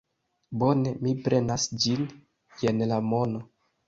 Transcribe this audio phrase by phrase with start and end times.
[0.61, 2.07] Bone, mi prenas ĝin;
[2.63, 3.43] jen la mono.